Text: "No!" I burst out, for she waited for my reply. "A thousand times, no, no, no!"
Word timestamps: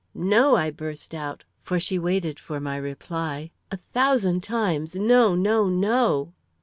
"No!" 0.15 0.55
I 0.55 0.71
burst 0.71 1.13
out, 1.13 1.43
for 1.61 1.79
she 1.79 1.99
waited 1.99 2.39
for 2.39 2.59
my 2.59 2.75
reply. 2.75 3.51
"A 3.69 3.77
thousand 3.77 4.41
times, 4.41 4.95
no, 4.95 5.35
no, 5.35 5.69
no!" 5.69 6.33